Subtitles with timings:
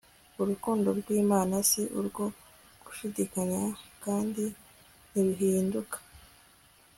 [0.41, 2.25] urukundo rw'imana si urwo
[2.85, 3.71] gushidikanyaho
[4.03, 4.43] kandi
[5.09, 5.97] ntiruhinduka